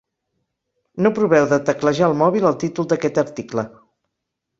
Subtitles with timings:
[1.05, 3.67] No proveu de teclejar al mòbil el títol d'aquest article.